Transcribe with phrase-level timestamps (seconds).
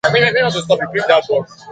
[0.03, 1.45] New playable characters have been added as well.